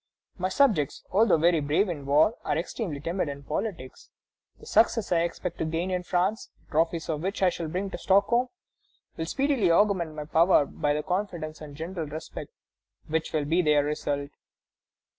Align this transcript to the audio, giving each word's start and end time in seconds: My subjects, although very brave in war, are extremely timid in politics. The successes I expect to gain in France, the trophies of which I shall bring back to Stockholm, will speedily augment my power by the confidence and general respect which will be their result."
My 0.39 0.49
subjects, 0.49 1.03
although 1.11 1.37
very 1.37 1.59
brave 1.59 1.87
in 1.87 2.07
war, 2.07 2.33
are 2.43 2.57
extremely 2.57 2.99
timid 2.99 3.29
in 3.29 3.43
politics. 3.43 4.09
The 4.59 4.65
successes 4.65 5.11
I 5.11 5.19
expect 5.19 5.59
to 5.59 5.65
gain 5.65 5.91
in 5.91 6.01
France, 6.01 6.49
the 6.65 6.71
trophies 6.71 7.07
of 7.07 7.21
which 7.21 7.43
I 7.43 7.51
shall 7.51 7.67
bring 7.67 7.89
back 7.89 7.91
to 7.91 7.97
Stockholm, 8.03 8.47
will 9.15 9.27
speedily 9.27 9.69
augment 9.69 10.15
my 10.15 10.25
power 10.25 10.65
by 10.65 10.95
the 10.95 11.03
confidence 11.03 11.61
and 11.61 11.75
general 11.75 12.07
respect 12.07 12.49
which 13.09 13.31
will 13.31 13.45
be 13.45 13.61
their 13.61 13.83
result." 13.83 14.31